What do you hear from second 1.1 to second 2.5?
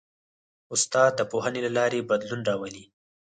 د پوهنې له لارې بدلون